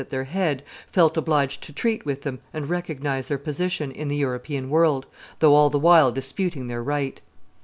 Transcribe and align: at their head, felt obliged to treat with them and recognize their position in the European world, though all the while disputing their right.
at 0.01 0.09
their 0.09 0.23
head, 0.23 0.63
felt 0.91 1.15
obliged 1.15 1.61
to 1.61 1.71
treat 1.71 2.07
with 2.07 2.23
them 2.23 2.39
and 2.55 2.71
recognize 2.71 3.27
their 3.27 3.37
position 3.37 3.91
in 3.91 4.07
the 4.07 4.15
European 4.17 4.67
world, 4.67 5.05
though 5.37 5.53
all 5.53 5.69
the 5.69 5.77
while 5.77 6.11
disputing 6.11 6.65
their 6.65 6.81
right. 6.81 7.21